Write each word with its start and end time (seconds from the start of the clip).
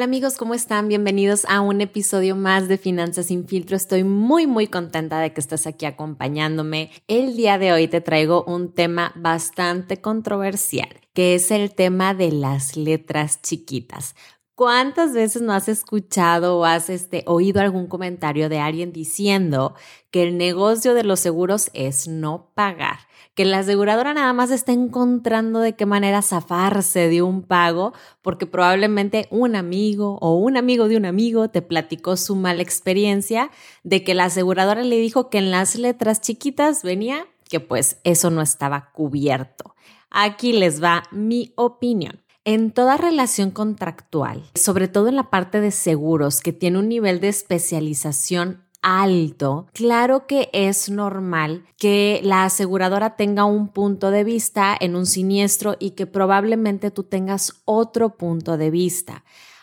Hola 0.00 0.06
amigos, 0.06 0.38
¿cómo 0.38 0.54
están? 0.54 0.88
Bienvenidos 0.88 1.44
a 1.44 1.60
un 1.60 1.82
episodio 1.82 2.34
más 2.34 2.68
de 2.68 2.78
Finanzas 2.78 3.26
sin 3.26 3.46
filtro. 3.46 3.76
Estoy 3.76 4.02
muy 4.02 4.46
muy 4.46 4.66
contenta 4.66 5.20
de 5.20 5.34
que 5.34 5.42
estés 5.42 5.66
aquí 5.66 5.84
acompañándome. 5.84 6.90
El 7.06 7.36
día 7.36 7.58
de 7.58 7.74
hoy 7.74 7.86
te 7.86 8.00
traigo 8.00 8.42
un 8.44 8.72
tema 8.72 9.12
bastante 9.14 10.00
controversial, 10.00 10.88
que 11.12 11.34
es 11.34 11.50
el 11.50 11.74
tema 11.74 12.14
de 12.14 12.32
las 12.32 12.78
letras 12.78 13.42
chiquitas. 13.42 14.14
¿Cuántas 14.60 15.14
veces 15.14 15.40
no 15.40 15.54
has 15.54 15.70
escuchado 15.70 16.58
o 16.58 16.66
has 16.66 16.90
este, 16.90 17.24
oído 17.26 17.62
algún 17.62 17.86
comentario 17.86 18.50
de 18.50 18.58
alguien 18.58 18.92
diciendo 18.92 19.74
que 20.10 20.22
el 20.22 20.36
negocio 20.36 20.92
de 20.92 21.02
los 21.02 21.18
seguros 21.18 21.70
es 21.72 22.08
no 22.08 22.50
pagar? 22.54 22.98
que 23.34 23.46
la 23.46 23.60
aseguradora 23.60 24.12
nada 24.12 24.34
más 24.34 24.50
está 24.50 24.72
encontrando 24.72 25.60
de 25.60 25.76
qué 25.76 25.86
manera 25.86 26.20
zafarse 26.20 27.08
de 27.08 27.22
un 27.22 27.40
pago, 27.40 27.94
porque 28.20 28.44
probablemente 28.44 29.28
un 29.30 29.56
amigo 29.56 30.18
o 30.20 30.36
un 30.36 30.58
amigo 30.58 30.88
de 30.88 30.98
un 30.98 31.06
amigo 31.06 31.48
te 31.48 31.62
platicó 31.62 32.18
su 32.18 32.36
mala 32.36 32.60
experiencia 32.60 33.50
de 33.82 34.04
que 34.04 34.14
la 34.14 34.24
aseguradora 34.24 34.82
le 34.82 34.98
dijo 34.98 35.30
que 35.30 35.38
en 35.38 35.50
las 35.50 35.74
letras 35.76 36.20
chiquitas 36.20 36.82
venía 36.82 37.26
que 37.48 37.60
pues 37.60 37.98
eso 38.04 38.28
no 38.28 38.42
estaba 38.42 38.90
cubierto. 38.92 39.74
Aquí 40.10 40.52
les 40.52 40.82
va 40.82 41.04
mi 41.12 41.54
opinión. 41.56 42.20
En 42.52 42.72
toda 42.72 42.96
relación 42.96 43.52
contractual, 43.52 44.42
sobre 44.56 44.88
todo 44.88 45.06
en 45.06 45.14
la 45.14 45.30
parte 45.30 45.60
de 45.60 45.70
seguros 45.70 46.40
que 46.40 46.52
tiene 46.52 46.80
un 46.80 46.88
nivel 46.88 47.20
de 47.20 47.28
especialización 47.28 48.64
alto, 48.82 49.68
claro 49.72 50.26
que 50.26 50.50
es 50.52 50.90
normal 50.90 51.64
que 51.78 52.20
la 52.24 52.42
aseguradora 52.44 53.14
tenga 53.14 53.44
un 53.44 53.68
punto 53.68 54.10
de 54.10 54.24
vista 54.24 54.76
en 54.80 54.96
un 54.96 55.06
siniestro 55.06 55.76
y 55.78 55.90
que 55.90 56.08
probablemente 56.08 56.90
tú 56.90 57.04
tengas 57.04 57.62
otro 57.66 58.16
punto 58.16 58.56
de 58.56 58.70
vista. 58.72 59.22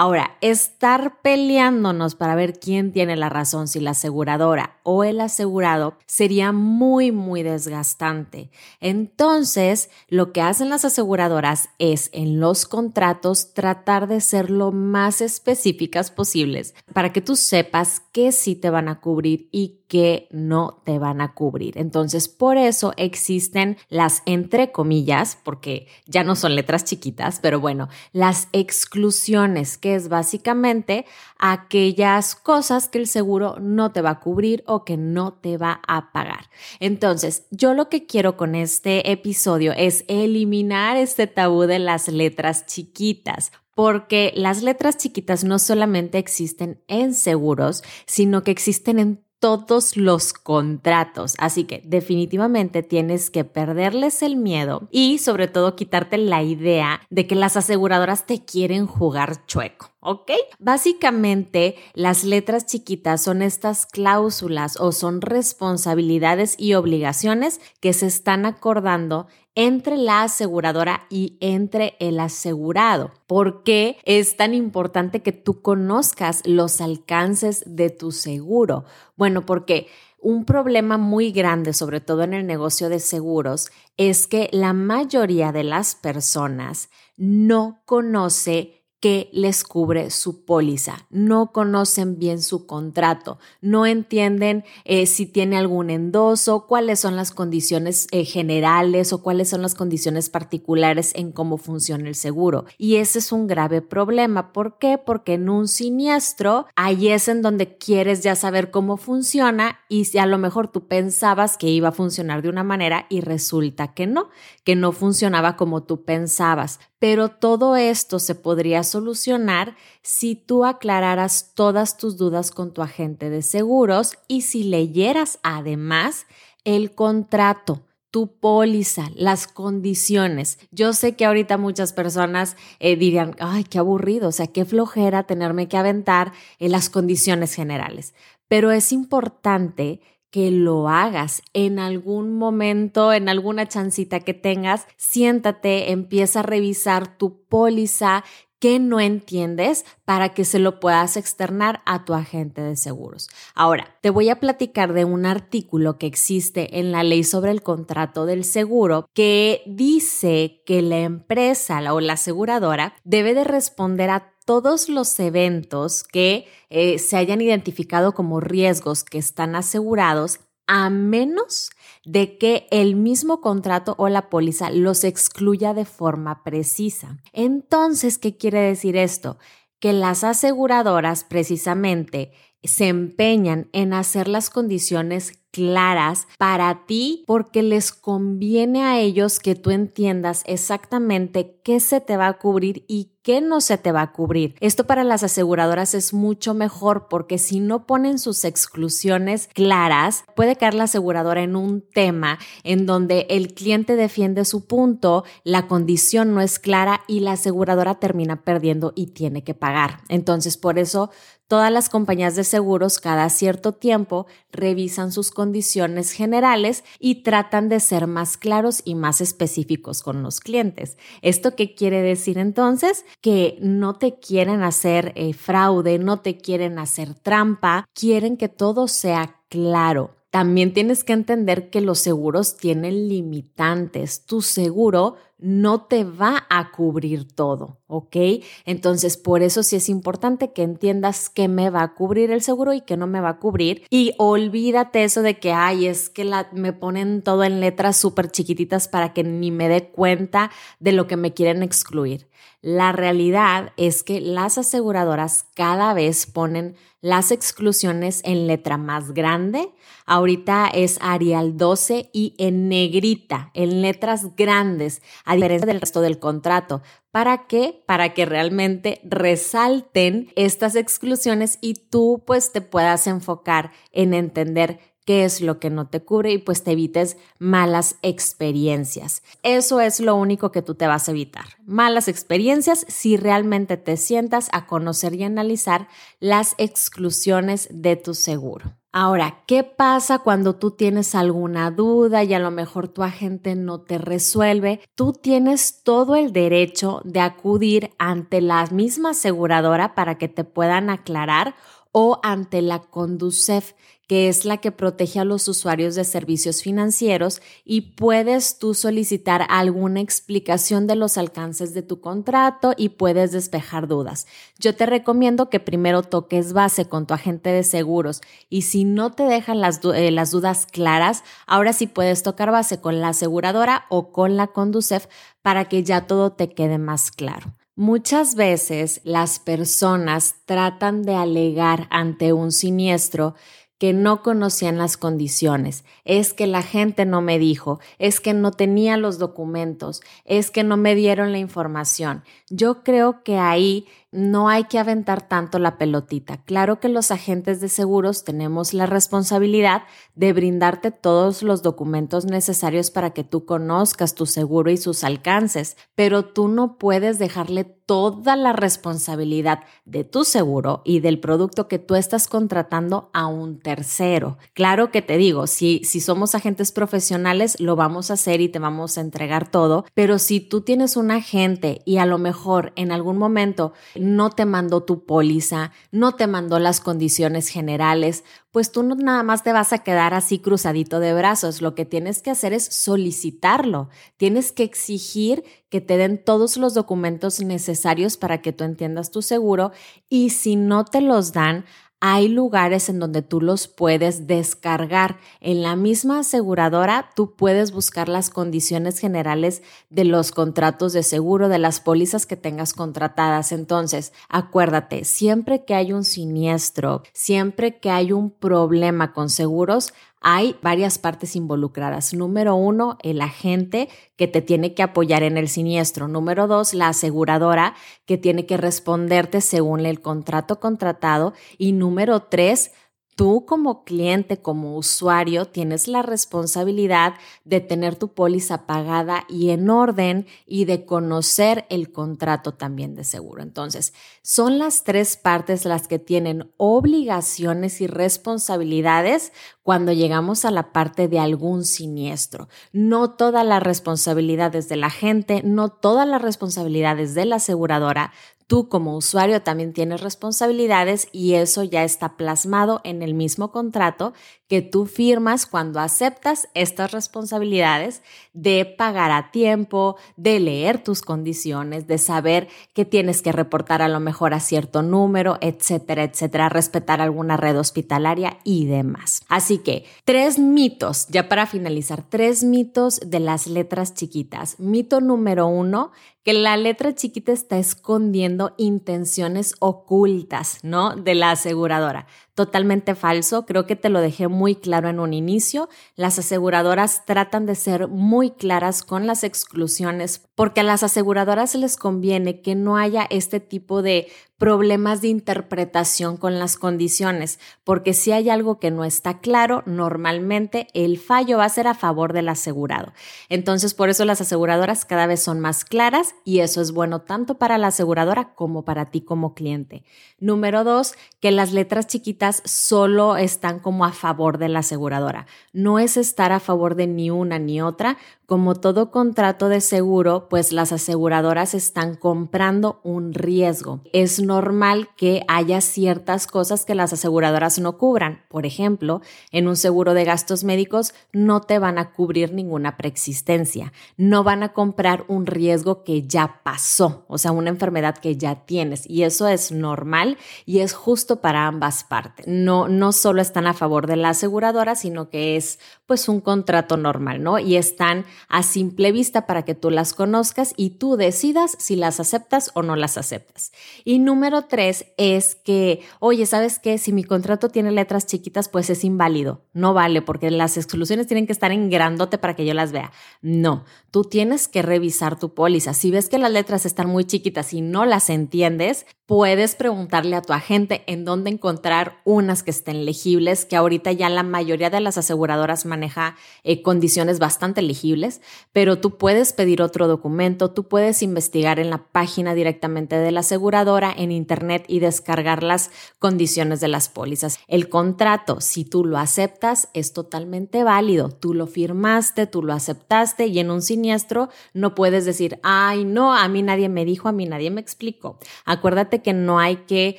Ahora, 0.00 0.36
estar 0.40 1.20
peleándonos 1.22 2.14
para 2.14 2.36
ver 2.36 2.60
quién 2.60 2.92
tiene 2.92 3.16
la 3.16 3.30
razón, 3.30 3.66
si 3.66 3.80
la 3.80 3.90
aseguradora 3.90 4.78
o 4.84 5.02
el 5.02 5.20
asegurado, 5.20 5.98
sería 6.06 6.52
muy, 6.52 7.10
muy 7.10 7.42
desgastante. 7.42 8.52
Entonces, 8.78 9.90
lo 10.06 10.32
que 10.32 10.40
hacen 10.40 10.68
las 10.68 10.84
aseguradoras 10.84 11.70
es 11.80 12.10
en 12.12 12.38
los 12.38 12.64
contratos 12.64 13.54
tratar 13.54 14.06
de 14.06 14.20
ser 14.20 14.50
lo 14.50 14.70
más 14.70 15.20
específicas 15.20 16.12
posibles 16.12 16.76
para 16.92 17.12
que 17.12 17.20
tú 17.20 17.34
sepas 17.34 18.00
qué 18.12 18.30
sí 18.30 18.54
te 18.54 18.70
van 18.70 18.86
a 18.86 19.00
cubrir 19.00 19.48
y 19.50 19.77
que 19.88 20.28
no 20.30 20.82
te 20.84 20.98
van 20.98 21.22
a 21.22 21.32
cubrir. 21.32 21.78
Entonces, 21.78 22.28
por 22.28 22.58
eso 22.58 22.92
existen 22.98 23.78
las 23.88 24.22
entre 24.26 24.70
comillas, 24.70 25.38
porque 25.42 25.88
ya 26.06 26.22
no 26.24 26.36
son 26.36 26.54
letras 26.54 26.84
chiquitas, 26.84 27.40
pero 27.40 27.58
bueno, 27.58 27.88
las 28.12 28.48
exclusiones, 28.52 29.78
que 29.78 29.94
es 29.94 30.08
básicamente 30.08 31.06
aquellas 31.38 32.34
cosas 32.34 32.88
que 32.88 32.98
el 32.98 33.06
seguro 33.06 33.56
no 33.60 33.90
te 33.90 34.02
va 34.02 34.10
a 34.10 34.20
cubrir 34.20 34.62
o 34.66 34.84
que 34.84 34.98
no 34.98 35.32
te 35.32 35.56
va 35.56 35.80
a 35.88 36.12
pagar. 36.12 36.50
Entonces, 36.80 37.46
yo 37.50 37.72
lo 37.72 37.88
que 37.88 38.06
quiero 38.06 38.36
con 38.36 38.54
este 38.54 39.10
episodio 39.10 39.72
es 39.72 40.04
eliminar 40.06 40.98
este 40.98 41.26
tabú 41.26 41.62
de 41.62 41.78
las 41.78 42.08
letras 42.08 42.66
chiquitas 42.66 43.52
porque 43.74 44.32
las 44.34 44.64
letras 44.64 44.96
chiquitas 44.96 45.44
no 45.44 45.60
solamente 45.60 46.18
existen 46.18 46.82
en 46.88 47.14
seguros, 47.14 47.84
sino 48.06 48.42
que 48.42 48.50
existen 48.50 48.98
en 48.98 49.27
todos 49.40 49.96
los 49.96 50.32
contratos. 50.32 51.34
Así 51.38 51.64
que 51.64 51.82
definitivamente 51.84 52.82
tienes 52.82 53.30
que 53.30 53.44
perderles 53.44 54.22
el 54.22 54.36
miedo 54.36 54.88
y 54.90 55.18
sobre 55.18 55.48
todo 55.48 55.76
quitarte 55.76 56.18
la 56.18 56.42
idea 56.42 57.00
de 57.10 57.26
que 57.26 57.34
las 57.34 57.56
aseguradoras 57.56 58.26
te 58.26 58.44
quieren 58.44 58.86
jugar 58.86 59.46
chueco. 59.46 59.90
¿ok? 60.00 60.30
Básicamente, 60.58 61.76
las 61.94 62.24
letras 62.24 62.66
chiquitas 62.66 63.22
son 63.22 63.42
estas 63.42 63.86
cláusulas 63.86 64.80
o 64.80 64.92
son 64.92 65.20
responsabilidades 65.20 66.54
y 66.58 66.74
obligaciones 66.74 67.60
que 67.80 67.92
se 67.92 68.06
están 68.06 68.46
acordando 68.46 69.26
entre 69.58 69.96
la 69.96 70.22
aseguradora 70.22 71.08
y 71.10 71.36
entre 71.40 71.96
el 71.98 72.20
asegurado. 72.20 73.10
¿Por 73.26 73.64
qué 73.64 73.96
es 74.04 74.36
tan 74.36 74.54
importante 74.54 75.20
que 75.20 75.32
tú 75.32 75.62
conozcas 75.62 76.42
los 76.46 76.80
alcances 76.80 77.64
de 77.66 77.90
tu 77.90 78.12
seguro? 78.12 78.84
Bueno, 79.16 79.44
porque 79.44 79.88
un 80.20 80.44
problema 80.44 80.96
muy 80.96 81.32
grande, 81.32 81.72
sobre 81.72 82.00
todo 82.00 82.22
en 82.22 82.34
el 82.34 82.46
negocio 82.46 82.88
de 82.88 83.00
seguros, 83.00 83.72
es 83.96 84.28
que 84.28 84.48
la 84.52 84.72
mayoría 84.74 85.50
de 85.50 85.64
las 85.64 85.96
personas 85.96 86.88
no 87.16 87.82
conoce 87.84 88.77
que 89.00 89.30
les 89.32 89.64
cubre 89.64 90.10
su 90.10 90.44
póliza. 90.44 91.06
No 91.10 91.52
conocen 91.52 92.18
bien 92.18 92.42
su 92.42 92.66
contrato, 92.66 93.38
no 93.60 93.86
entienden 93.86 94.64
eh, 94.84 95.06
si 95.06 95.26
tiene 95.26 95.56
algún 95.56 95.90
endoso, 95.90 96.66
cuáles 96.66 97.00
son 97.00 97.14
las 97.14 97.30
condiciones 97.30 98.08
eh, 98.10 98.24
generales 98.24 99.12
o 99.12 99.22
cuáles 99.22 99.48
son 99.48 99.62
las 99.62 99.74
condiciones 99.74 100.30
particulares 100.30 101.12
en 101.14 101.32
cómo 101.32 101.58
funciona 101.58 102.08
el 102.08 102.14
seguro. 102.14 102.64
Y 102.76 102.96
ese 102.96 103.20
es 103.20 103.30
un 103.30 103.46
grave 103.46 103.82
problema. 103.82 104.52
¿Por 104.52 104.78
qué? 104.78 104.98
Porque 104.98 105.34
en 105.34 105.48
un 105.48 105.68
siniestro, 105.68 106.66
ahí 106.74 107.08
es 107.08 107.28
en 107.28 107.42
donde 107.42 107.76
quieres 107.76 108.22
ya 108.22 108.34
saber 108.34 108.70
cómo 108.70 108.96
funciona 108.96 109.78
y 109.88 110.06
si 110.06 110.18
a 110.18 110.26
lo 110.26 110.38
mejor 110.38 110.68
tú 110.68 110.88
pensabas 110.88 111.56
que 111.56 111.68
iba 111.68 111.88
a 111.88 111.92
funcionar 111.92 112.42
de 112.42 112.48
una 112.48 112.64
manera 112.64 113.06
y 113.08 113.20
resulta 113.20 113.94
que 113.94 114.06
no, 114.06 114.28
que 114.64 114.74
no 114.76 114.92
funcionaba 114.92 115.56
como 115.56 115.84
tú 115.84 116.04
pensabas. 116.04 116.80
Pero 116.98 117.28
todo 117.28 117.76
esto 117.76 118.18
se 118.18 118.34
podría 118.34 118.82
solucionar 118.82 119.76
si 120.02 120.34
tú 120.34 120.64
aclararas 120.64 121.52
todas 121.54 121.96
tus 121.96 122.16
dudas 122.16 122.50
con 122.50 122.72
tu 122.72 122.82
agente 122.82 123.30
de 123.30 123.42
seguros 123.42 124.14
y 124.26 124.42
si 124.42 124.64
leyeras 124.64 125.38
además 125.42 126.26
el 126.64 126.94
contrato 126.94 127.84
tu 128.10 128.38
póliza, 128.38 129.10
las 129.14 129.46
condiciones. 129.46 130.58
Yo 130.70 130.92
sé 130.92 131.14
que 131.14 131.26
ahorita 131.26 131.58
muchas 131.58 131.92
personas 131.92 132.56
eh, 132.78 132.96
dirían, 132.96 133.36
ay, 133.38 133.64
qué 133.64 133.78
aburrido, 133.78 134.28
o 134.28 134.32
sea, 134.32 134.46
qué 134.46 134.64
flojera 134.64 135.24
tenerme 135.24 135.68
que 135.68 135.76
aventar 135.76 136.32
en 136.58 136.72
las 136.72 136.88
condiciones 136.88 137.54
generales. 137.54 138.14
Pero 138.48 138.72
es 138.72 138.92
importante 138.92 140.00
que 140.30 140.50
lo 140.50 140.88
hagas 140.88 141.42
en 141.52 141.78
algún 141.78 142.36
momento, 142.36 143.12
en 143.12 143.28
alguna 143.28 143.66
chancita 143.66 144.20
que 144.20 144.34
tengas, 144.34 144.86
siéntate, 144.96 145.90
empieza 145.90 146.40
a 146.40 146.44
revisar 146.44 147.16
tu 147.16 147.44
póliza, 147.46 148.24
que 148.58 148.78
no 148.78 149.00
entiendes 149.00 149.84
para 150.04 150.30
que 150.30 150.44
se 150.44 150.58
lo 150.58 150.80
puedas 150.80 151.16
externar 151.16 151.80
a 151.86 152.04
tu 152.04 152.14
agente 152.14 152.60
de 152.60 152.76
seguros. 152.76 153.28
Ahora, 153.54 153.96
te 154.00 154.10
voy 154.10 154.30
a 154.30 154.40
platicar 154.40 154.92
de 154.92 155.04
un 155.04 155.26
artículo 155.26 155.98
que 155.98 156.06
existe 156.06 156.78
en 156.78 156.92
la 156.92 157.02
ley 157.02 157.24
sobre 157.24 157.52
el 157.52 157.62
contrato 157.62 158.26
del 158.26 158.44
seguro 158.44 159.06
que 159.14 159.62
dice 159.66 160.62
que 160.66 160.82
la 160.82 160.98
empresa 160.98 161.80
o 161.92 162.00
la 162.00 162.14
aseguradora 162.14 162.94
debe 163.04 163.34
de 163.34 163.44
responder 163.44 164.10
a 164.10 164.34
todos 164.48 164.88
los 164.88 165.20
eventos 165.20 166.04
que 166.04 166.46
eh, 166.70 166.98
se 166.98 167.18
hayan 167.18 167.42
identificado 167.42 168.14
como 168.14 168.40
riesgos 168.40 169.04
que 169.04 169.18
están 169.18 169.54
asegurados 169.54 170.40
a 170.66 170.88
menos 170.88 171.68
de 172.06 172.38
que 172.38 172.66
el 172.70 172.96
mismo 172.96 173.42
contrato 173.42 173.94
o 173.98 174.08
la 174.08 174.30
póliza 174.30 174.70
los 174.70 175.04
excluya 175.04 175.74
de 175.74 175.84
forma 175.84 176.44
precisa. 176.44 177.18
Entonces, 177.34 178.16
¿qué 178.16 178.38
quiere 178.38 178.60
decir 178.60 178.96
esto? 178.96 179.36
Que 179.80 179.92
las 179.92 180.24
aseguradoras 180.24 181.24
precisamente 181.24 182.32
se 182.62 182.88
empeñan 182.88 183.68
en 183.74 183.92
hacer 183.92 184.28
las 184.28 184.48
condiciones 184.48 185.34
claras 185.50 186.28
para 186.38 186.86
ti 186.86 187.24
porque 187.26 187.62
les 187.62 187.92
conviene 187.92 188.82
a 188.82 188.98
ellos 188.98 189.40
que 189.40 189.54
tú 189.54 189.70
entiendas 189.70 190.42
exactamente 190.46 191.60
qué 191.64 191.80
se 191.80 192.00
te 192.00 192.16
va 192.16 192.28
a 192.28 192.38
cubrir 192.38 192.84
y 192.88 193.12
qué 193.28 193.42
no 193.42 193.60
se 193.60 193.76
te 193.76 193.92
va 193.92 194.00
a 194.00 194.12
cubrir. 194.12 194.54
Esto 194.60 194.86
para 194.86 195.04
las 195.04 195.22
aseguradoras 195.22 195.92
es 195.92 196.14
mucho 196.14 196.54
mejor 196.54 197.08
porque 197.08 197.36
si 197.36 197.60
no 197.60 197.86
ponen 197.86 198.18
sus 198.18 198.42
exclusiones 198.46 199.50
claras, 199.52 200.24
puede 200.34 200.56
caer 200.56 200.72
la 200.72 200.84
aseguradora 200.84 201.42
en 201.42 201.54
un 201.54 201.82
tema 201.82 202.38
en 202.64 202.86
donde 202.86 203.26
el 203.28 203.52
cliente 203.52 203.96
defiende 203.96 204.46
su 204.46 204.66
punto, 204.66 205.24
la 205.44 205.66
condición 205.66 206.32
no 206.32 206.40
es 206.40 206.58
clara 206.58 207.02
y 207.06 207.20
la 207.20 207.32
aseguradora 207.32 207.96
termina 207.96 208.44
perdiendo 208.44 208.94
y 208.96 209.08
tiene 209.08 209.44
que 209.44 209.52
pagar. 209.52 209.98
Entonces, 210.08 210.56
por 210.56 210.78
eso 210.78 211.10
todas 211.48 211.72
las 211.72 211.88
compañías 211.88 212.36
de 212.36 212.44
seguros 212.44 212.98
cada 212.98 213.28
cierto 213.30 213.72
tiempo 213.72 214.26
revisan 214.52 215.12
sus 215.12 215.30
condiciones 215.38 216.10
generales 216.10 216.82
y 216.98 217.22
tratan 217.22 217.68
de 217.68 217.78
ser 217.78 218.08
más 218.08 218.36
claros 218.36 218.82
y 218.84 218.96
más 218.96 219.20
específicos 219.20 220.02
con 220.02 220.24
los 220.24 220.40
clientes. 220.40 220.98
¿Esto 221.22 221.54
qué 221.54 221.76
quiere 221.76 222.02
decir 222.02 222.38
entonces? 222.38 223.04
Que 223.20 223.56
no 223.60 223.94
te 223.94 224.18
quieren 224.18 224.64
hacer 224.64 225.12
eh, 225.14 225.34
fraude, 225.34 226.00
no 226.00 226.22
te 226.22 226.38
quieren 226.38 226.80
hacer 226.80 227.14
trampa, 227.14 227.86
quieren 227.94 228.36
que 228.36 228.48
todo 228.48 228.88
sea 228.88 229.36
claro. 229.48 230.16
También 230.30 230.72
tienes 230.72 231.04
que 231.04 231.12
entender 231.12 231.70
que 231.70 231.82
los 231.82 232.00
seguros 232.00 232.56
tienen 232.56 233.08
limitantes. 233.08 234.26
Tu 234.26 234.42
seguro 234.42 235.18
no 235.38 235.82
te 235.82 236.04
va 236.04 236.46
a 236.50 236.72
cubrir 236.72 237.32
todo, 237.32 237.78
¿ok? 237.86 238.16
Entonces, 238.64 239.16
por 239.16 239.42
eso 239.42 239.62
sí 239.62 239.76
es 239.76 239.88
importante 239.88 240.52
que 240.52 240.62
entiendas 240.62 241.30
qué 241.30 241.48
me 241.48 241.70
va 241.70 241.82
a 241.82 241.94
cubrir 241.94 242.30
el 242.30 242.42
seguro 242.42 242.74
y 242.74 242.80
qué 242.80 242.96
no 242.96 243.06
me 243.06 243.20
va 243.20 243.30
a 243.30 243.38
cubrir. 243.38 243.84
Y 243.88 244.14
olvídate 244.18 245.04
eso 245.04 245.22
de 245.22 245.38
que, 245.38 245.52
ay, 245.52 245.86
es 245.86 246.10
que 246.10 246.28
me 246.52 246.72
ponen 246.72 247.22
todo 247.22 247.44
en 247.44 247.60
letras 247.60 247.96
súper 247.96 248.30
chiquititas 248.30 248.88
para 248.88 249.12
que 249.12 249.22
ni 249.22 249.50
me 249.50 249.68
dé 249.68 249.90
cuenta 249.90 250.50
de 250.80 250.92
lo 250.92 251.06
que 251.06 251.16
me 251.16 251.34
quieren 251.34 251.62
excluir. 251.62 252.28
La 252.60 252.90
realidad 252.90 253.72
es 253.76 254.02
que 254.02 254.20
las 254.20 254.58
aseguradoras 254.58 255.46
cada 255.54 255.94
vez 255.94 256.26
ponen 256.26 256.74
las 257.00 257.30
exclusiones 257.30 258.20
en 258.24 258.48
letra 258.48 258.76
más 258.76 259.12
grande. 259.12 259.72
Ahorita 260.06 260.66
es 260.66 260.98
Arial 261.00 261.56
12 261.56 262.10
y 262.12 262.34
en 262.38 262.68
negrita, 262.68 263.52
en 263.54 263.80
letras 263.80 264.34
grandes 264.34 265.02
a 265.28 265.34
diferencia 265.34 265.66
del 265.66 265.80
resto 265.80 266.00
del 266.00 266.18
contrato. 266.18 266.80
¿Para 267.10 267.46
qué? 267.46 267.84
Para 267.86 268.14
que 268.14 268.24
realmente 268.24 269.00
resalten 269.04 270.32
estas 270.36 270.74
exclusiones 270.74 271.58
y 271.60 271.74
tú 271.74 272.24
pues 272.26 272.50
te 272.50 272.62
puedas 272.62 273.06
enfocar 273.06 273.70
en 273.92 274.14
entender 274.14 274.80
qué 275.08 275.24
es 275.24 275.40
lo 275.40 275.58
que 275.58 275.70
no 275.70 275.86
te 275.86 276.02
cubre 276.02 276.32
y 276.32 276.36
pues 276.36 276.62
te 276.64 276.72
evites 276.72 277.16
malas 277.38 277.96
experiencias. 278.02 279.22
Eso 279.42 279.80
es 279.80 280.00
lo 280.00 280.14
único 280.14 280.52
que 280.52 280.60
tú 280.60 280.74
te 280.74 280.86
vas 280.86 281.08
a 281.08 281.12
evitar. 281.12 281.46
Malas 281.64 282.08
experiencias 282.08 282.84
si 282.88 283.16
realmente 283.16 283.78
te 283.78 283.96
sientas 283.96 284.50
a 284.52 284.66
conocer 284.66 285.14
y 285.14 285.24
analizar 285.24 285.88
las 286.20 286.54
exclusiones 286.58 287.68
de 287.70 287.96
tu 287.96 288.12
seguro. 288.12 288.74
Ahora, 288.92 289.44
¿qué 289.46 289.64
pasa 289.64 290.18
cuando 290.18 290.56
tú 290.56 290.72
tienes 290.72 291.14
alguna 291.14 291.70
duda 291.70 292.22
y 292.24 292.34
a 292.34 292.38
lo 292.38 292.50
mejor 292.50 292.88
tu 292.88 293.02
agente 293.02 293.54
no 293.54 293.80
te 293.80 293.96
resuelve? 293.96 294.82
Tú 294.94 295.14
tienes 295.14 295.82
todo 295.84 296.16
el 296.16 296.34
derecho 296.34 297.00
de 297.04 297.20
acudir 297.20 297.94
ante 297.98 298.42
la 298.42 298.66
misma 298.66 299.10
aseguradora 299.10 299.94
para 299.94 300.18
que 300.18 300.28
te 300.28 300.44
puedan 300.44 300.90
aclarar 300.90 301.54
o 301.92 302.20
ante 302.22 302.62
la 302.62 302.80
Conducef, 302.80 303.72
que 304.08 304.28
es 304.28 304.46
la 304.46 304.56
que 304.56 304.72
protege 304.72 305.20
a 305.20 305.24
los 305.24 305.46
usuarios 305.48 305.94
de 305.94 306.02
servicios 306.02 306.62
financieros 306.62 307.42
y 307.62 307.92
puedes 307.92 308.58
tú 308.58 308.72
solicitar 308.72 309.46
alguna 309.50 310.00
explicación 310.00 310.86
de 310.86 310.96
los 310.96 311.18
alcances 311.18 311.74
de 311.74 311.82
tu 311.82 312.00
contrato 312.00 312.72
y 312.76 312.88
puedes 312.88 313.32
despejar 313.32 313.86
dudas. 313.86 314.26
Yo 314.58 314.74
te 314.74 314.86
recomiendo 314.86 315.50
que 315.50 315.60
primero 315.60 316.02
toques 316.02 316.54
base 316.54 316.86
con 316.86 317.06
tu 317.06 317.12
agente 317.12 317.50
de 317.50 317.62
seguros 317.62 318.22
y 318.48 318.62
si 318.62 318.84
no 318.84 319.12
te 319.12 319.24
dejan 319.24 319.60
las, 319.60 319.80
eh, 319.84 320.10
las 320.10 320.30
dudas 320.30 320.64
claras, 320.64 321.22
ahora 321.46 321.74
sí 321.74 321.86
puedes 321.86 322.22
tocar 322.22 322.50
base 322.50 322.80
con 322.80 323.02
la 323.02 323.08
aseguradora 323.10 323.84
o 323.90 324.10
con 324.10 324.36
la 324.38 324.46
Conducef 324.48 325.06
para 325.42 325.66
que 325.66 325.84
ya 325.84 326.06
todo 326.06 326.32
te 326.32 326.48
quede 326.48 326.78
más 326.78 327.10
claro. 327.10 327.54
Muchas 327.76 328.34
veces 328.34 329.02
las 329.04 329.38
personas 329.38 330.34
tratan 330.46 331.02
de 331.02 331.14
alegar 331.14 331.86
ante 331.90 332.32
un 332.32 332.50
siniestro 332.50 333.36
que 333.78 333.92
no 333.92 334.22
conocían 334.22 334.76
las 334.76 334.96
condiciones, 334.96 335.84
es 336.04 336.32
que 336.32 336.46
la 336.46 336.62
gente 336.62 337.06
no 337.06 337.22
me 337.22 337.38
dijo, 337.38 337.78
es 337.98 338.20
que 338.20 338.34
no 338.34 338.50
tenía 338.50 338.96
los 338.96 339.18
documentos, 339.18 340.02
es 340.24 340.50
que 340.50 340.64
no 340.64 340.76
me 340.76 340.94
dieron 340.94 341.32
la 341.32 341.38
información. 341.38 342.24
Yo 342.50 342.82
creo 342.82 343.22
que 343.22 343.38
ahí 343.38 343.86
no 344.10 344.48
hay 344.48 344.64
que 344.64 344.78
aventar 344.78 345.28
tanto 345.28 345.58
la 345.58 345.76
pelotita. 345.76 346.38
Claro 346.44 346.80
que 346.80 346.88
los 346.88 347.10
agentes 347.10 347.60
de 347.60 347.68
seguros 347.68 348.24
tenemos 348.24 348.72
la 348.72 348.86
responsabilidad 348.86 349.82
de 350.14 350.32
brindarte 350.32 350.90
todos 350.90 351.42
los 351.42 351.62
documentos 351.62 352.24
necesarios 352.24 352.90
para 352.90 353.10
que 353.10 353.24
tú 353.24 353.44
conozcas 353.44 354.14
tu 354.14 354.24
seguro 354.26 354.70
y 354.70 354.76
sus 354.76 355.04
alcances, 355.04 355.76
pero 355.94 356.24
tú 356.24 356.48
no 356.48 356.78
puedes 356.78 357.18
dejarle 357.18 357.64
toda 357.88 358.36
la 358.36 358.52
responsabilidad 358.52 359.60
de 359.86 360.04
tu 360.04 360.24
seguro 360.24 360.82
y 360.84 361.00
del 361.00 361.20
producto 361.20 361.68
que 361.68 361.78
tú 361.78 361.94
estás 361.94 362.28
contratando 362.28 363.08
a 363.14 363.26
un 363.26 363.60
tercero. 363.60 364.36
Claro 364.52 364.90
que 364.90 365.00
te 365.00 365.16
digo, 365.16 365.46
si, 365.46 365.80
si 365.84 366.00
somos 366.00 366.34
agentes 366.34 366.70
profesionales, 366.70 367.58
lo 367.58 367.76
vamos 367.76 368.10
a 368.10 368.14
hacer 368.14 368.42
y 368.42 368.50
te 368.50 368.58
vamos 368.58 368.98
a 368.98 369.00
entregar 369.00 369.50
todo, 369.50 369.86
pero 369.94 370.18
si 370.18 370.40
tú 370.40 370.60
tienes 370.60 370.98
un 370.98 371.10
agente 371.10 371.80
y 371.86 371.96
a 371.96 372.04
lo 372.04 372.18
mejor 372.18 372.74
en 372.76 372.92
algún 372.92 373.16
momento 373.16 373.72
no 374.00 374.30
te 374.30 374.44
mandó 374.44 374.82
tu 374.82 375.04
póliza, 375.04 375.72
no 375.90 376.14
te 376.14 376.26
mandó 376.26 376.58
las 376.58 376.80
condiciones 376.80 377.48
generales, 377.48 378.24
pues 378.50 378.72
tú 378.72 378.82
no 378.82 378.94
nada 378.94 379.22
más 379.22 379.42
te 379.42 379.52
vas 379.52 379.72
a 379.72 379.78
quedar 379.78 380.14
así 380.14 380.38
cruzadito 380.38 381.00
de 381.00 381.14
brazos. 381.14 381.60
Lo 381.62 381.74
que 381.74 381.84
tienes 381.84 382.22
que 382.22 382.30
hacer 382.30 382.52
es 382.52 382.64
solicitarlo. 382.64 383.88
Tienes 384.16 384.52
que 384.52 384.64
exigir 384.64 385.44
que 385.68 385.80
te 385.80 385.96
den 385.96 386.22
todos 386.22 386.56
los 386.56 386.74
documentos 386.74 387.40
necesarios 387.40 388.16
para 388.16 388.40
que 388.40 388.52
tú 388.52 388.64
entiendas 388.64 389.10
tu 389.10 389.22
seguro 389.22 389.72
y 390.08 390.30
si 390.30 390.56
no 390.56 390.84
te 390.84 391.00
los 391.00 391.32
dan, 391.32 391.64
hay 392.00 392.28
lugares 392.28 392.88
en 392.88 393.00
donde 393.00 393.22
tú 393.22 393.40
los 393.40 393.66
puedes 393.66 394.26
descargar. 394.26 395.18
En 395.40 395.62
la 395.62 395.74
misma 395.74 396.20
aseguradora 396.20 397.10
tú 397.16 397.34
puedes 397.34 397.72
buscar 397.72 398.08
las 398.08 398.30
condiciones 398.30 398.98
generales 399.00 399.62
de 399.90 400.04
los 400.04 400.30
contratos 400.30 400.92
de 400.92 401.02
seguro, 401.02 401.48
de 401.48 401.58
las 401.58 401.80
pólizas 401.80 402.24
que 402.24 402.36
tengas 402.36 402.72
contratadas. 402.72 403.50
Entonces, 403.50 404.12
acuérdate, 404.28 405.04
siempre 405.04 405.64
que 405.64 405.74
hay 405.74 405.92
un 405.92 406.04
siniestro, 406.04 407.02
siempre 407.12 407.78
que 407.78 407.90
hay 407.90 408.12
un 408.12 408.30
problema 408.30 409.12
con 409.12 409.28
seguros, 409.28 409.92
hay 410.20 410.56
varias 410.62 410.98
partes 410.98 411.36
involucradas. 411.36 412.14
Número 412.14 412.54
uno, 412.54 412.98
el 413.02 413.20
agente 413.20 413.88
que 414.16 414.26
te 414.26 414.42
tiene 414.42 414.74
que 414.74 414.82
apoyar 414.82 415.22
en 415.22 415.36
el 415.38 415.48
siniestro. 415.48 416.08
Número 416.08 416.46
dos, 416.46 416.74
la 416.74 416.88
aseguradora 416.88 417.74
que 418.06 418.18
tiene 418.18 418.46
que 418.46 418.56
responderte 418.56 419.40
según 419.40 419.86
el 419.86 420.00
contrato 420.00 420.60
contratado. 420.60 421.34
Y 421.56 421.72
número 421.72 422.22
tres, 422.22 422.72
Tú 423.18 423.46
como 423.46 423.82
cliente, 423.82 424.36
como 424.40 424.76
usuario, 424.76 425.46
tienes 425.46 425.88
la 425.88 426.02
responsabilidad 426.02 427.14
de 427.44 427.58
tener 427.58 427.96
tu 427.96 428.14
póliza 428.14 428.64
pagada 428.64 429.24
y 429.28 429.50
en 429.50 429.70
orden 429.70 430.28
y 430.46 430.66
de 430.66 430.84
conocer 430.84 431.66
el 431.68 431.90
contrato 431.90 432.54
también 432.54 432.94
de 432.94 433.02
seguro. 433.02 433.42
Entonces, 433.42 433.92
son 434.22 434.60
las 434.60 434.84
tres 434.84 435.16
partes 435.16 435.64
las 435.64 435.88
que 435.88 435.98
tienen 435.98 436.52
obligaciones 436.58 437.80
y 437.80 437.88
responsabilidades 437.88 439.32
cuando 439.64 439.90
llegamos 439.90 440.44
a 440.44 440.52
la 440.52 440.72
parte 440.72 441.08
de 441.08 441.18
algún 441.18 441.64
siniestro. 441.64 442.48
No 442.70 443.10
todas 443.10 443.44
las 443.44 443.64
responsabilidades 443.64 444.68
de 444.68 444.76
la 444.76 444.90
gente, 444.90 445.42
no 445.42 445.70
todas 445.70 446.06
las 446.06 446.22
responsabilidades 446.22 447.14
de 447.14 447.24
la 447.24 447.36
aseguradora, 447.36 448.12
Tú 448.48 448.70
como 448.70 448.96
usuario 448.96 449.42
también 449.42 449.74
tienes 449.74 450.00
responsabilidades 450.00 451.08
y 451.12 451.34
eso 451.34 451.64
ya 451.64 451.84
está 451.84 452.16
plasmado 452.16 452.80
en 452.82 453.02
el 453.02 453.12
mismo 453.12 453.52
contrato 453.52 454.14
que 454.48 454.62
tú 454.62 454.86
firmas 454.86 455.44
cuando 455.44 455.80
aceptas 455.80 456.48
estas 456.54 456.92
responsabilidades 456.92 458.02
de 458.32 458.64
pagar 458.64 459.10
a 459.10 459.30
tiempo, 459.30 459.96
de 460.16 460.40
leer 460.40 460.82
tus 460.82 461.02
condiciones, 461.02 461.86
de 461.86 461.98
saber 461.98 462.48
que 462.72 462.86
tienes 462.86 463.20
que 463.20 463.32
reportar 463.32 463.82
a 463.82 463.88
lo 463.88 464.00
mejor 464.00 464.32
a 464.32 464.40
cierto 464.40 464.80
número, 464.80 465.36
etcétera, 465.42 466.04
etcétera, 466.04 466.48
respetar 466.48 467.02
alguna 467.02 467.36
red 467.36 467.58
hospitalaria 467.58 468.38
y 468.44 468.64
demás. 468.64 469.20
Así 469.28 469.58
que 469.58 469.84
tres 470.06 470.38
mitos, 470.38 471.06
ya 471.08 471.28
para 471.28 471.46
finalizar, 471.46 472.02
tres 472.08 472.42
mitos 472.44 472.98
de 473.04 473.20
las 473.20 473.46
letras 473.46 473.92
chiquitas. 473.92 474.58
Mito 474.58 475.02
número 475.02 475.46
uno, 475.46 475.92
que 476.28 476.34
la 476.34 476.58
letra 476.58 476.94
chiquita 476.94 477.32
está 477.32 477.56
escondiendo 477.56 478.52
intenciones 478.58 479.54
ocultas, 479.60 480.58
¿no? 480.62 480.94
De 480.94 481.14
la 481.14 481.30
aseguradora. 481.30 482.06
Totalmente 482.38 482.94
falso, 482.94 483.46
creo 483.46 483.66
que 483.66 483.74
te 483.74 483.88
lo 483.88 484.00
dejé 484.00 484.28
muy 484.28 484.54
claro 484.54 484.88
en 484.88 485.00
un 485.00 485.12
inicio. 485.12 485.68
Las 485.96 486.20
aseguradoras 486.20 487.04
tratan 487.04 487.46
de 487.46 487.56
ser 487.56 487.88
muy 487.88 488.30
claras 488.30 488.84
con 488.84 489.08
las 489.08 489.24
exclusiones 489.24 490.22
porque 490.36 490.60
a 490.60 490.62
las 490.62 490.84
aseguradoras 490.84 491.56
les 491.56 491.76
conviene 491.76 492.40
que 492.40 492.54
no 492.54 492.76
haya 492.76 493.08
este 493.10 493.40
tipo 493.40 493.82
de 493.82 494.06
problemas 494.38 495.00
de 495.02 495.08
interpretación 495.08 496.16
con 496.16 496.38
las 496.38 496.56
condiciones, 496.56 497.40
porque 497.64 497.92
si 497.92 498.12
hay 498.12 498.30
algo 498.30 498.60
que 498.60 498.70
no 498.70 498.84
está 498.84 499.18
claro, 499.18 499.64
normalmente 499.66 500.68
el 500.74 500.96
fallo 500.96 501.38
va 501.38 501.44
a 501.44 501.48
ser 501.48 501.66
a 501.66 501.74
favor 501.74 502.12
del 502.12 502.28
asegurado. 502.28 502.92
Entonces, 503.28 503.74
por 503.74 503.88
eso 503.88 504.04
las 504.04 504.20
aseguradoras 504.20 504.84
cada 504.84 505.08
vez 505.08 505.20
son 505.20 505.40
más 505.40 505.64
claras 505.64 506.14
y 506.24 506.38
eso 506.38 506.60
es 506.60 506.70
bueno 506.70 507.00
tanto 507.00 507.34
para 507.36 507.58
la 507.58 507.66
aseguradora 507.66 508.32
como 508.34 508.64
para 508.64 508.92
ti 508.92 509.00
como 509.00 509.34
cliente. 509.34 509.82
Número 510.20 510.62
dos, 510.62 510.94
que 511.18 511.32
las 511.32 511.52
letras 511.52 511.88
chiquitas 511.88 512.27
solo 512.32 513.16
están 513.16 513.58
como 513.58 513.84
a 513.84 513.92
favor 513.92 514.38
de 514.38 514.48
la 514.48 514.60
aseguradora. 514.60 515.26
No 515.52 515.78
es 515.78 515.96
estar 515.96 516.32
a 516.32 516.40
favor 516.40 516.74
de 516.74 516.86
ni 516.86 517.10
una 517.10 517.38
ni 517.38 517.60
otra. 517.60 517.98
Como 518.28 518.56
todo 518.56 518.90
contrato 518.90 519.48
de 519.48 519.62
seguro, 519.62 520.28
pues 520.28 520.52
las 520.52 520.70
aseguradoras 520.70 521.54
están 521.54 521.94
comprando 521.94 522.78
un 522.84 523.14
riesgo. 523.14 523.80
Es 523.94 524.20
normal 524.20 524.90
que 524.98 525.22
haya 525.28 525.62
ciertas 525.62 526.26
cosas 526.26 526.66
que 526.66 526.74
las 526.74 526.92
aseguradoras 526.92 527.58
no 527.58 527.78
cubran. 527.78 528.20
Por 528.28 528.44
ejemplo, 528.44 529.00
en 529.32 529.48
un 529.48 529.56
seguro 529.56 529.94
de 529.94 530.04
gastos 530.04 530.44
médicos 530.44 530.92
no 531.10 531.40
te 531.40 531.58
van 531.58 531.78
a 531.78 531.92
cubrir 531.92 532.34
ninguna 532.34 532.76
preexistencia. 532.76 533.72
No 533.96 534.24
van 534.24 534.42
a 534.42 534.52
comprar 534.52 535.06
un 535.08 535.24
riesgo 535.24 535.82
que 535.82 536.06
ya 536.06 536.42
pasó, 536.42 537.06
o 537.08 537.16
sea, 537.16 537.32
una 537.32 537.48
enfermedad 537.48 537.96
que 537.96 538.18
ya 538.18 538.44
tienes. 538.44 538.84
Y 538.90 539.04
eso 539.04 539.26
es 539.26 539.52
normal 539.52 540.18
y 540.44 540.58
es 540.58 540.74
justo 540.74 541.22
para 541.22 541.46
ambas 541.46 541.82
partes. 541.82 542.26
No, 542.28 542.68
no 542.68 542.92
solo 542.92 543.22
están 543.22 543.46
a 543.46 543.54
favor 543.54 543.86
de 543.86 543.96
la 543.96 544.10
aseguradora, 544.10 544.74
sino 544.74 545.08
que 545.08 545.36
es 545.36 545.58
pues 545.86 546.10
un 546.10 546.20
contrato 546.20 546.76
normal, 546.76 547.22
¿no? 547.22 547.38
Y 547.38 547.56
están 547.56 548.04
a 548.28 548.42
simple 548.42 548.92
vista 548.92 549.26
para 549.26 549.44
que 549.44 549.54
tú 549.54 549.70
las 549.70 549.94
conozcas 549.94 550.54
y 550.56 550.70
tú 550.70 550.96
decidas 550.96 551.56
si 551.58 551.76
las 551.76 552.00
aceptas 552.00 552.50
o 552.54 552.62
no 552.62 552.76
las 552.76 552.98
aceptas. 552.98 553.52
Y 553.84 553.98
número 553.98 554.42
tres 554.42 554.86
es 554.96 555.34
que, 555.34 555.80
oye, 556.00 556.26
¿sabes 556.26 556.58
qué? 556.58 556.78
Si 556.78 556.92
mi 556.92 557.04
contrato 557.04 557.48
tiene 557.48 557.72
letras 557.72 558.06
chiquitas, 558.06 558.48
pues 558.48 558.70
es 558.70 558.84
inválido. 558.84 559.42
No 559.52 559.74
vale 559.74 560.02
porque 560.02 560.30
las 560.30 560.56
exclusiones 560.56 561.06
tienen 561.06 561.26
que 561.26 561.32
estar 561.32 561.52
en 561.52 561.70
grandote 561.70 562.18
para 562.18 562.34
que 562.34 562.46
yo 562.46 562.54
las 562.54 562.72
vea. 562.72 562.92
No, 563.22 563.64
tú 563.90 564.04
tienes 564.04 564.48
que 564.48 564.62
revisar 564.62 565.18
tu 565.18 565.34
póliza. 565.34 565.74
Si 565.74 565.90
ves 565.90 566.08
que 566.08 566.18
las 566.18 566.30
letras 566.30 566.66
están 566.66 566.88
muy 566.88 567.04
chiquitas 567.04 567.52
y 567.52 567.60
no 567.60 567.84
las 567.84 568.10
entiendes, 568.10 568.86
puedes 569.06 569.54
preguntarle 569.54 570.16
a 570.16 570.22
tu 570.22 570.32
agente 570.32 570.82
en 570.86 571.04
dónde 571.04 571.30
encontrar 571.30 572.00
unas 572.04 572.42
que 572.42 572.50
estén 572.50 572.84
legibles, 572.84 573.46
que 573.46 573.56
ahorita 573.56 573.92
ya 573.92 574.08
la 574.10 574.22
mayoría 574.22 574.70
de 574.70 574.80
las 574.80 574.98
aseguradoras 574.98 575.64
maneja 575.64 576.16
eh, 576.44 576.62
condiciones 576.62 577.18
bastante 577.18 577.62
legibles, 577.62 578.07
pero 578.52 578.78
tú 578.78 578.96
puedes 578.98 579.32
pedir 579.32 579.62
otro 579.62 579.88
documento, 579.88 580.50
tú 580.50 580.68
puedes 580.68 581.02
investigar 581.02 581.58
en 581.58 581.70
la 581.70 581.78
página 581.78 582.34
directamente 582.34 582.96
de 582.96 583.12
la 583.12 583.20
aseguradora 583.20 583.92
en 583.96 584.12
internet 584.12 584.64
y 584.68 584.80
descargar 584.80 585.42
las 585.42 585.70
condiciones 585.98 586.60
de 586.60 586.68
las 586.68 586.88
pólizas. 586.88 587.38
El 587.46 587.68
contrato, 587.68 588.40
si 588.40 588.64
tú 588.64 588.84
lo 588.84 588.98
aceptas, 588.98 589.68
es 589.74 589.92
totalmente 589.92 590.64
válido. 590.64 591.10
Tú 591.10 591.34
lo 591.34 591.46
firmaste, 591.46 592.26
tú 592.26 592.42
lo 592.42 592.52
aceptaste 592.52 593.26
y 593.26 593.38
en 593.38 593.50
un 593.50 593.62
siniestro 593.62 594.28
no 594.52 594.74
puedes 594.74 595.04
decir, 595.04 595.38
ay, 595.42 595.84
no, 595.84 596.14
a 596.14 596.28
mí 596.28 596.42
nadie 596.42 596.68
me 596.68 596.84
dijo, 596.84 597.08
a 597.08 597.12
mí 597.12 597.26
nadie 597.26 597.50
me 597.50 597.60
explicó. 597.60 598.18
Acuérdate 598.44 599.02
que 599.02 599.12
no 599.12 599.38
hay 599.38 599.56
que 599.56 599.98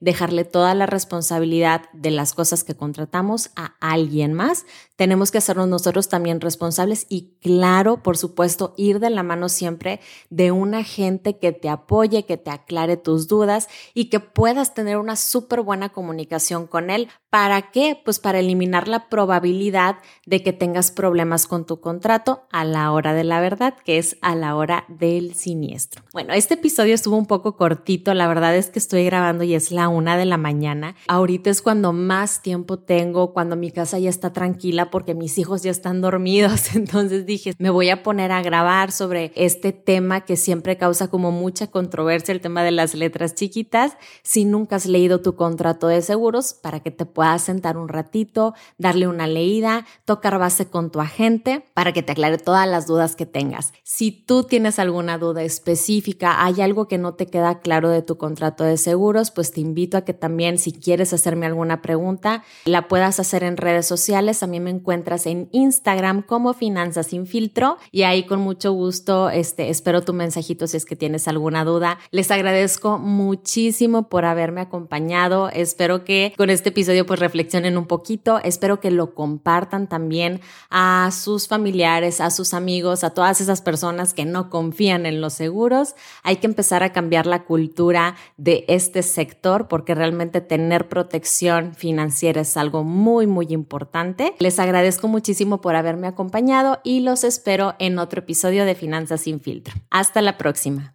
dejarle 0.00 0.44
toda 0.44 0.74
la 0.74 0.86
responsabilidad 0.86 1.82
de 1.92 2.10
las 2.10 2.34
cosas 2.34 2.64
que 2.64 2.76
contratamos 2.76 3.50
a 3.56 3.74
alguien 3.80 4.32
más. 4.32 4.66
Tenemos 5.02 5.32
que 5.32 5.38
hacernos 5.38 5.66
nosotros 5.66 6.08
también 6.08 6.40
responsables 6.40 7.06
y 7.08 7.32
claro, 7.40 8.04
por 8.04 8.16
supuesto, 8.16 8.72
ir 8.76 9.00
de 9.00 9.10
la 9.10 9.24
mano 9.24 9.48
siempre 9.48 9.98
de 10.30 10.52
un 10.52 10.76
agente 10.76 11.40
que 11.40 11.50
te 11.50 11.68
apoye, 11.68 12.24
que 12.24 12.36
te 12.36 12.52
aclare 12.52 12.96
tus 12.96 13.26
dudas 13.26 13.66
y 13.94 14.10
que 14.10 14.20
puedas 14.20 14.74
tener 14.74 14.98
una 14.98 15.16
súper 15.16 15.62
buena 15.62 15.88
comunicación 15.88 16.68
con 16.68 16.88
él. 16.88 17.08
¿Para 17.32 17.70
qué? 17.70 17.98
Pues 18.04 18.18
para 18.18 18.40
eliminar 18.40 18.88
la 18.88 19.08
probabilidad 19.08 19.96
de 20.26 20.42
que 20.42 20.52
tengas 20.52 20.90
problemas 20.90 21.46
con 21.46 21.64
tu 21.64 21.80
contrato 21.80 22.42
a 22.52 22.66
la 22.66 22.92
hora 22.92 23.14
de 23.14 23.24
la 23.24 23.40
verdad, 23.40 23.72
que 23.86 23.96
es 23.96 24.18
a 24.20 24.34
la 24.34 24.54
hora 24.54 24.84
del 24.88 25.34
siniestro. 25.34 26.02
Bueno, 26.12 26.34
este 26.34 26.54
episodio 26.54 26.94
estuvo 26.94 27.16
un 27.16 27.24
poco 27.24 27.56
cortito, 27.56 28.12
la 28.12 28.28
verdad 28.28 28.54
es 28.54 28.68
que 28.68 28.78
estoy 28.78 29.06
grabando 29.06 29.44
y 29.44 29.54
es 29.54 29.70
la 29.70 29.88
una 29.88 30.18
de 30.18 30.26
la 30.26 30.36
mañana. 30.36 30.94
Ahorita 31.08 31.48
es 31.48 31.62
cuando 31.62 31.94
más 31.94 32.42
tiempo 32.42 32.78
tengo, 32.78 33.32
cuando 33.32 33.56
mi 33.56 33.70
casa 33.70 33.98
ya 33.98 34.10
está 34.10 34.34
tranquila 34.34 34.90
porque 34.90 35.14
mis 35.14 35.38
hijos 35.38 35.62
ya 35.62 35.70
están 35.70 36.02
dormidos. 36.02 36.74
Entonces 36.74 37.24
dije, 37.24 37.54
me 37.56 37.70
voy 37.70 37.88
a 37.88 38.02
poner 38.02 38.30
a 38.30 38.42
grabar 38.42 38.92
sobre 38.92 39.32
este 39.36 39.72
tema 39.72 40.26
que 40.26 40.36
siempre 40.36 40.76
causa 40.76 41.08
como 41.08 41.32
mucha 41.32 41.68
controversia, 41.68 42.32
el 42.32 42.42
tema 42.42 42.62
de 42.62 42.72
las 42.72 42.92
letras 42.92 43.34
chiquitas. 43.34 43.96
Si 44.22 44.44
nunca 44.44 44.76
has 44.76 44.84
leído 44.84 45.22
tu 45.22 45.34
contrato 45.34 45.86
de 45.86 46.02
seguros, 46.02 46.52
para 46.52 46.80
que 46.80 46.90
te 46.90 47.06
puedas 47.22 47.42
sentar 47.42 47.76
un 47.76 47.86
ratito, 47.86 48.52
darle 48.78 49.06
una 49.06 49.28
leída, 49.28 49.86
tocar 50.04 50.40
base 50.40 50.66
con 50.66 50.90
tu 50.90 51.00
agente 51.00 51.64
para 51.72 51.92
que 51.92 52.02
te 52.02 52.10
aclare 52.10 52.36
todas 52.36 52.68
las 52.68 52.88
dudas 52.88 53.14
que 53.14 53.26
tengas. 53.26 53.72
Si 53.84 54.10
tú 54.10 54.42
tienes 54.42 54.80
alguna 54.80 55.18
duda 55.18 55.44
específica, 55.44 56.44
hay 56.44 56.60
algo 56.60 56.88
que 56.88 56.98
no 56.98 57.14
te 57.14 57.26
queda 57.26 57.60
claro 57.60 57.90
de 57.90 58.02
tu 58.02 58.18
contrato 58.18 58.64
de 58.64 58.76
seguros, 58.76 59.30
pues 59.30 59.52
te 59.52 59.60
invito 59.60 59.96
a 59.96 60.00
que 60.04 60.14
también 60.14 60.58
si 60.58 60.72
quieres 60.72 61.12
hacerme 61.12 61.46
alguna 61.46 61.80
pregunta, 61.80 62.42
la 62.64 62.88
puedas 62.88 63.20
hacer 63.20 63.44
en 63.44 63.56
redes 63.56 63.86
sociales. 63.86 64.42
A 64.42 64.48
mí 64.48 64.58
me 64.58 64.70
encuentras 64.70 65.26
en 65.26 65.48
Instagram 65.52 66.22
como 66.22 66.54
Finanzas 66.54 67.06
Sin 67.06 67.28
Filtro 67.28 67.76
y 67.92 68.02
ahí 68.02 68.26
con 68.26 68.40
mucho 68.40 68.72
gusto 68.72 69.30
este, 69.30 69.70
espero 69.70 70.02
tu 70.02 70.12
mensajito 70.12 70.66
si 70.66 70.76
es 70.76 70.84
que 70.84 70.96
tienes 70.96 71.28
alguna 71.28 71.64
duda. 71.64 72.00
Les 72.10 72.32
agradezco 72.32 72.98
muchísimo 72.98 74.08
por 74.08 74.24
haberme 74.24 74.60
acompañado. 74.60 75.50
Espero 75.50 76.02
que 76.02 76.34
con 76.36 76.50
este 76.50 76.70
episodio 76.70 77.06
pues 77.12 77.20
reflexionen 77.20 77.76
un 77.76 77.84
poquito. 77.84 78.40
Espero 78.42 78.80
que 78.80 78.90
lo 78.90 79.14
compartan 79.14 79.86
también 79.86 80.40
a 80.70 81.10
sus 81.12 81.46
familiares, 81.46 82.22
a 82.22 82.30
sus 82.30 82.54
amigos, 82.54 83.04
a 83.04 83.10
todas 83.10 83.42
esas 83.42 83.60
personas 83.60 84.14
que 84.14 84.24
no 84.24 84.48
confían 84.48 85.04
en 85.04 85.20
los 85.20 85.34
seguros. 85.34 85.94
Hay 86.22 86.36
que 86.36 86.46
empezar 86.46 86.82
a 86.82 86.94
cambiar 86.94 87.26
la 87.26 87.44
cultura 87.44 88.16
de 88.38 88.64
este 88.66 89.02
sector 89.02 89.68
porque 89.68 89.94
realmente 89.94 90.40
tener 90.40 90.88
protección 90.88 91.74
financiera 91.74 92.40
es 92.40 92.56
algo 92.56 92.82
muy, 92.82 93.26
muy 93.26 93.48
importante. 93.50 94.32
Les 94.38 94.58
agradezco 94.58 95.06
muchísimo 95.06 95.60
por 95.60 95.76
haberme 95.76 96.06
acompañado 96.06 96.80
y 96.82 97.00
los 97.00 97.24
espero 97.24 97.74
en 97.78 97.98
otro 97.98 98.20
episodio 98.20 98.64
de 98.64 98.74
Finanzas 98.74 99.20
sin 99.20 99.38
filtro. 99.38 99.74
Hasta 99.90 100.22
la 100.22 100.38
próxima. 100.38 100.94